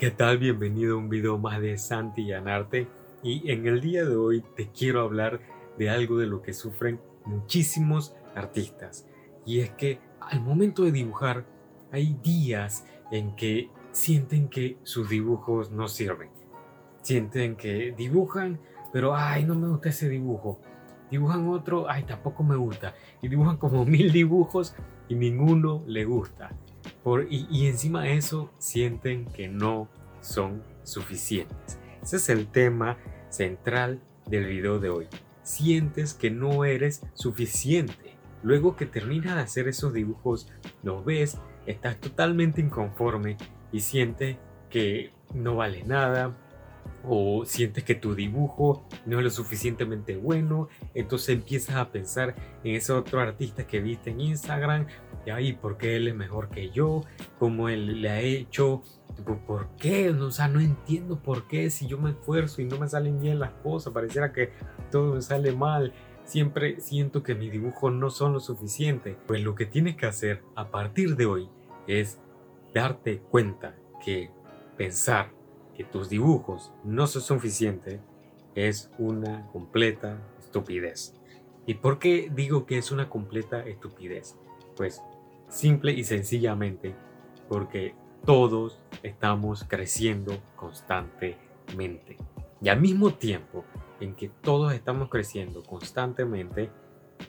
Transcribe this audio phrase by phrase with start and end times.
[0.00, 0.38] ¿Qué tal?
[0.38, 2.88] Bienvenido a un video más de Santi Llanarte
[3.22, 5.42] y en el día de hoy te quiero hablar
[5.76, 9.06] de algo de lo que sufren muchísimos artistas
[9.44, 11.44] y es que al momento de dibujar
[11.92, 16.30] hay días en que sienten que sus dibujos no sirven.
[17.02, 18.58] Sienten que dibujan,
[18.94, 20.60] pero ay, no me gusta ese dibujo.
[21.10, 22.94] Dibujan otro, ay, tampoco me gusta.
[23.20, 24.74] Y dibujan como mil dibujos
[25.10, 26.52] y ninguno le gusta
[27.28, 29.88] y, encima de eso sienten que no
[30.20, 31.78] son suficientes.
[32.02, 32.98] Ese es el tema
[33.30, 35.06] central del video de hoy.
[35.42, 38.16] Sientes que no eres suficiente.
[38.42, 40.48] Luego que terminas de hacer esos dibujos,
[40.82, 43.36] los ves, estás totalmente inconforme
[43.72, 44.36] y sientes
[44.70, 46.36] que no vale nada,
[47.04, 52.74] o sientes que tu dibujo no es lo suficientemente bueno, entonces empiezas a pensar en
[52.74, 54.86] ese otro artista que viste en Instagram,
[55.26, 57.04] y ahí, ¿por qué él es mejor que yo?
[57.38, 58.82] ¿Cómo él le ha hecho?
[59.46, 60.10] ¿Por qué?
[60.10, 63.38] O sea, no entiendo por qué si yo me esfuerzo y no me salen bien
[63.38, 64.52] las cosas, pareciera que
[64.90, 65.92] todo me sale mal.
[66.24, 69.16] Siempre siento que mis dibujos no son lo suficiente.
[69.26, 71.50] Pues lo que tienes que hacer a partir de hoy
[71.86, 72.18] es
[72.72, 74.30] darte cuenta que
[74.78, 75.32] pensar
[75.84, 78.00] tus dibujos no son suficientes
[78.54, 81.14] es una completa estupidez.
[81.66, 84.36] ¿Y por qué digo que es una completa estupidez?
[84.76, 85.02] Pues
[85.48, 86.94] simple y sencillamente
[87.48, 92.16] porque todos estamos creciendo constantemente.
[92.60, 93.64] Y al mismo tiempo
[94.00, 96.70] en que todos estamos creciendo constantemente,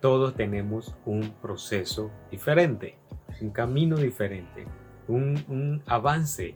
[0.00, 2.98] todos tenemos un proceso diferente,
[3.40, 4.66] un camino diferente,
[5.08, 6.54] un, un avance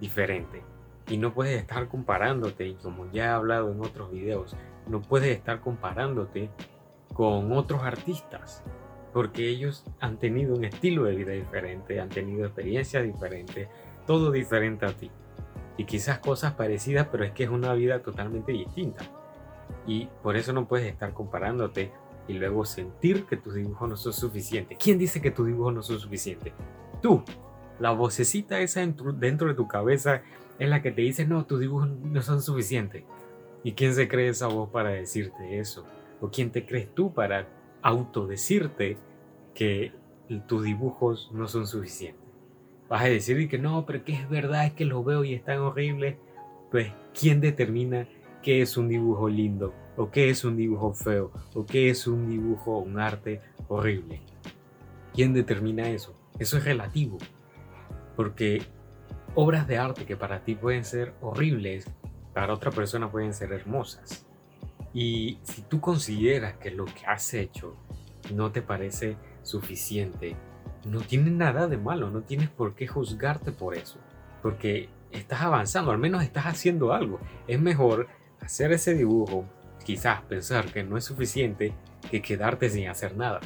[0.00, 0.62] diferente.
[1.10, 5.36] Y no puedes estar comparándote, y como ya he hablado en otros videos, no puedes
[5.36, 6.50] estar comparándote
[7.12, 8.62] con otros artistas,
[9.12, 13.68] porque ellos han tenido un estilo de vida diferente, han tenido experiencias diferentes,
[14.06, 15.10] todo diferente a ti.
[15.76, 19.04] Y quizás cosas parecidas, pero es que es una vida totalmente distinta.
[19.86, 21.90] Y por eso no puedes estar comparándote
[22.28, 24.78] y luego sentir que tus dibujos no son suficientes.
[24.80, 26.52] ¿Quién dice que tus dibujos no son suficientes?
[27.02, 27.24] Tú,
[27.80, 30.22] la vocecita esa dentro de tu cabeza
[30.60, 33.02] es la que te dice, no, tus dibujos no son suficientes.
[33.64, 35.86] ¿Y quién se cree esa voz para decirte eso?
[36.20, 37.48] ¿O quién te crees tú para
[37.80, 38.98] autodecirte
[39.54, 39.92] que
[40.46, 42.20] tus dibujos no son suficientes?
[42.90, 45.60] Vas a decir que no, pero que es verdad, es que lo veo y están
[45.60, 46.16] horribles.
[46.70, 48.06] Pues, ¿quién determina
[48.42, 49.72] qué es un dibujo lindo?
[49.96, 51.32] ¿O qué es un dibujo feo?
[51.54, 54.20] ¿O qué es un dibujo, un arte horrible?
[55.14, 56.14] ¿Quién determina eso?
[56.38, 57.16] Eso es relativo.
[58.14, 58.62] Porque
[59.34, 61.86] obras de arte que para ti pueden ser horribles,
[62.34, 64.26] para otra persona pueden ser hermosas.
[64.92, 67.76] Y si tú consideras que lo que has hecho
[68.34, 70.36] no te parece suficiente,
[70.84, 73.98] no tiene nada de malo, no tienes por qué juzgarte por eso,
[74.42, 77.20] porque estás avanzando, al menos estás haciendo algo.
[77.46, 78.08] Es mejor
[78.40, 79.44] hacer ese dibujo,
[79.84, 81.72] quizás pensar que no es suficiente,
[82.10, 83.40] que quedarte sin hacer nada.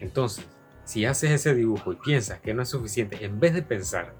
[0.00, 0.46] Entonces,
[0.84, 4.14] si haces ese dibujo y piensas que no es suficiente, en vez de pensar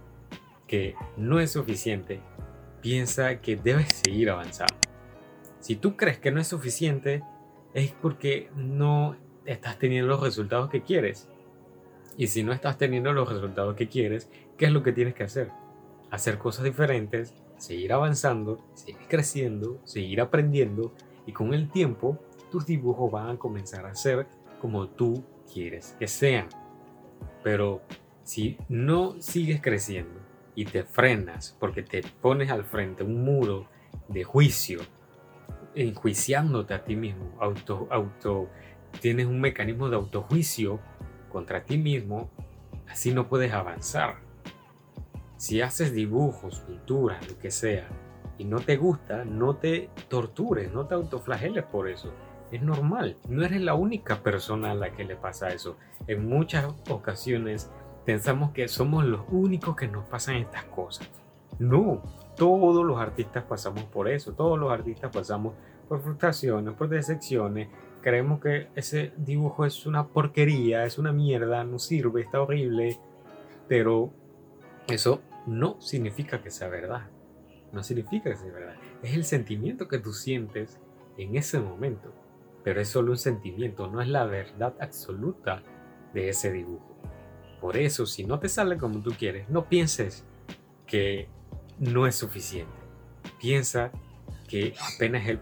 [0.68, 2.20] que no es suficiente,
[2.80, 4.76] piensa que debes seguir avanzando.
[5.58, 7.24] Si tú crees que no es suficiente,
[7.74, 11.28] es porque no estás teniendo los resultados que quieres.
[12.16, 15.24] Y si no estás teniendo los resultados que quieres, ¿qué es lo que tienes que
[15.24, 15.50] hacer?
[16.10, 20.94] Hacer cosas diferentes, seguir avanzando, seguir creciendo, seguir aprendiendo
[21.26, 22.18] y con el tiempo
[22.50, 24.26] tus dibujos van a comenzar a ser
[24.60, 26.48] como tú quieres que sean.
[27.42, 27.82] Pero
[28.22, 30.27] si no sigues creciendo,
[30.58, 33.68] y te frenas porque te pones al frente un muro
[34.08, 34.80] de juicio,
[35.76, 38.48] enjuiciándote a ti mismo, auto, auto,
[39.00, 40.80] tienes un mecanismo de autojuicio
[41.28, 42.28] contra ti mismo,
[42.88, 44.16] así no puedes avanzar.
[45.36, 47.86] Si haces dibujos, pinturas, lo que sea,
[48.36, 52.12] y no te gusta, no te tortures, no te autoflageles por eso.
[52.50, 55.76] Es normal, no eres la única persona a la que le pasa eso.
[56.08, 57.70] En muchas ocasiones
[58.08, 61.06] pensamos que somos los únicos que nos pasan estas cosas.
[61.58, 62.02] No,
[62.38, 65.52] todos los artistas pasamos por eso, todos los artistas pasamos
[65.90, 67.68] por frustraciones, por decepciones.
[68.00, 72.98] Creemos que ese dibujo es una porquería, es una mierda, no sirve, está horrible,
[73.68, 74.10] pero
[74.86, 77.10] eso no significa que sea verdad.
[77.72, 78.76] No significa que sea verdad.
[79.02, 80.80] Es el sentimiento que tú sientes
[81.18, 82.14] en ese momento.
[82.64, 85.62] Pero es solo un sentimiento, no es la verdad absoluta
[86.14, 86.96] de ese dibujo.
[87.60, 90.24] Por eso, si no te sale como tú quieres, no pienses
[90.86, 91.28] que
[91.78, 92.72] no es suficiente.
[93.38, 93.92] Piensa
[94.48, 95.40] que apenas el,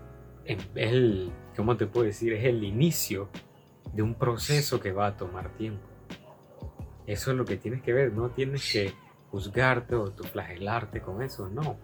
[0.74, 2.32] el, ¿cómo te puedo decir?
[2.32, 3.28] Es el inicio
[3.92, 5.86] de un proceso que va a tomar tiempo.
[7.06, 8.92] Eso es lo que tienes que ver, no tienes que
[9.30, 11.76] juzgarte o flagelarte con eso, no.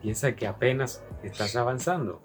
[0.00, 2.22] Piensa que apenas estás avanzando.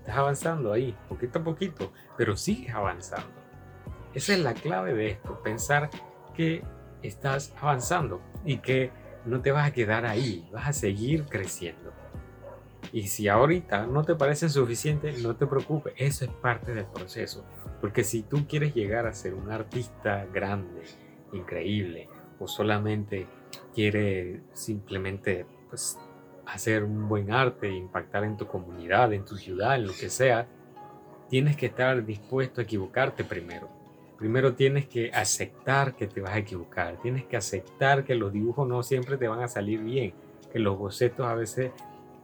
[0.00, 3.30] Estás avanzando ahí, poquito a poquito, pero sigues avanzando.
[4.14, 5.88] Esa es la clave de esto, pensar
[6.32, 6.62] que
[7.02, 8.90] estás avanzando y que
[9.24, 11.92] no te vas a quedar ahí, vas a seguir creciendo.
[12.92, 17.44] Y si ahorita no te parece suficiente, no te preocupes, eso es parte del proceso.
[17.80, 20.82] Porque si tú quieres llegar a ser un artista grande,
[21.32, 22.08] increíble,
[22.38, 23.26] o solamente
[23.74, 25.98] quieres simplemente pues,
[26.46, 30.46] hacer un buen arte, impactar en tu comunidad, en tu ciudad, en lo que sea,
[31.28, 33.81] tienes que estar dispuesto a equivocarte primero.
[34.22, 38.68] Primero tienes que aceptar que te vas a equivocar, tienes que aceptar que los dibujos
[38.68, 40.14] no siempre te van a salir bien,
[40.52, 41.72] que los bocetos a veces,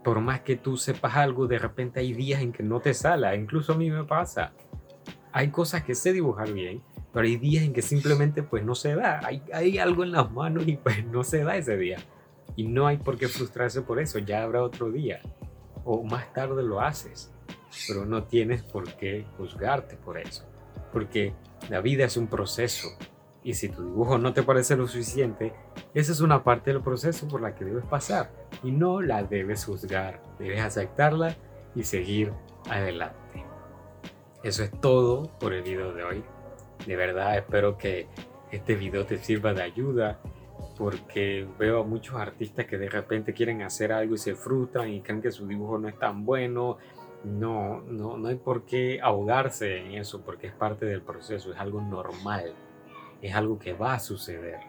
[0.05, 3.35] por más que tú sepas algo, de repente hay días en que no te sale,
[3.35, 4.53] incluso a mí me pasa.
[5.33, 8.95] Hay cosas que sé dibujar bien, pero hay días en que simplemente pues no se
[8.95, 11.99] da, hay, hay algo en las manos y pues no se da ese día.
[12.55, 15.21] Y no hay por qué frustrarse por eso, ya habrá otro día.
[15.85, 17.35] O más tarde lo haces,
[17.89, 20.49] pero no tienes por qué juzgarte por eso.
[20.93, 21.35] Porque
[21.69, 22.89] la vida es un proceso
[23.43, 25.53] y si tu dibujo no te parece lo suficiente,
[25.95, 28.31] esa es una parte del proceso por la que debes pasar
[28.63, 31.37] y no la debes juzgar, debes aceptarla
[31.75, 32.33] y seguir
[32.69, 33.45] adelante.
[34.43, 36.25] Eso es todo por el video de hoy.
[36.87, 38.09] De verdad espero que
[38.51, 40.21] este video te sirva de ayuda
[40.77, 45.01] porque veo a muchos artistas que de repente quieren hacer algo y se frustran y
[45.01, 46.79] creen que su dibujo no es tan bueno
[47.25, 51.59] no, no, no hay por qué ahogarse en eso porque es parte del proceso, es
[51.59, 52.55] algo normal,
[53.23, 54.61] es algo que va a suceder.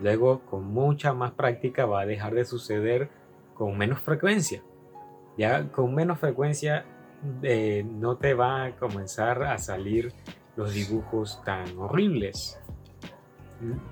[0.00, 3.10] Luego, con mucha más práctica, va a dejar de suceder
[3.54, 4.62] con menos frecuencia.
[5.36, 6.84] Ya con menos frecuencia
[7.42, 10.12] eh, no te va a comenzar a salir
[10.56, 12.60] los dibujos tan horribles.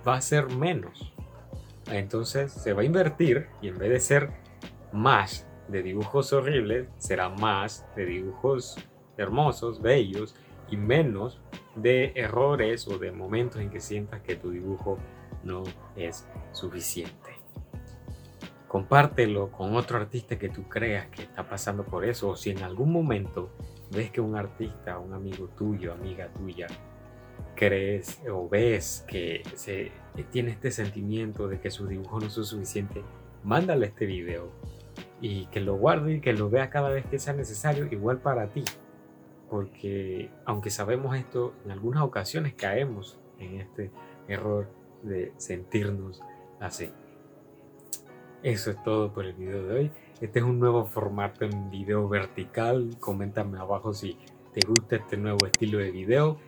[0.06, 1.12] Va a ser menos.
[1.90, 4.30] Entonces se va a invertir y en vez de ser
[4.92, 8.76] más de dibujos horribles será más de dibujos
[9.16, 10.34] hermosos, bellos
[10.70, 11.40] y menos
[11.74, 14.98] de errores o de momentos en que sientas que tu dibujo
[15.44, 15.62] no
[15.96, 17.36] es suficiente.
[18.68, 22.62] Compártelo con otro artista que tú creas que está pasando por eso o si en
[22.62, 23.50] algún momento
[23.90, 26.66] ves que un artista, un amigo tuyo, amiga tuya,
[27.54, 29.92] crees o ves que se,
[30.30, 33.02] tiene este sentimiento de que su dibujo no es suficiente,
[33.44, 34.50] mándale este video
[35.20, 38.48] y que lo guarde y que lo vea cada vez que sea necesario, igual para
[38.48, 38.64] ti.
[39.50, 43.90] Porque aunque sabemos esto, en algunas ocasiones caemos en este
[44.28, 44.68] error
[45.02, 46.22] de sentirnos
[46.60, 46.90] así.
[48.42, 49.90] Eso es todo por el video de hoy.
[50.20, 52.96] Este es un nuevo formato en video vertical.
[53.00, 54.16] Coméntame abajo si
[54.52, 56.38] te gusta este nuevo estilo de video.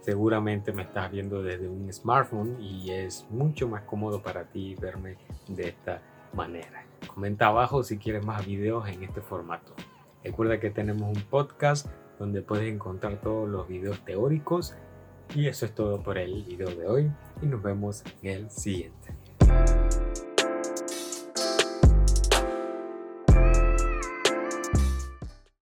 [0.00, 5.16] Seguramente me estás viendo desde un smartphone y es mucho más cómodo para ti verme
[5.48, 6.02] de esta
[6.34, 6.84] manera.
[7.06, 9.74] Comenta abajo si quieres más videos en este formato.
[10.22, 11.86] Recuerda que tenemos un podcast
[12.18, 14.74] donde puedes encontrar todos los videos teóricos.
[15.34, 17.10] Y eso es todo por el video de hoy
[17.42, 19.14] y nos vemos en el siguiente.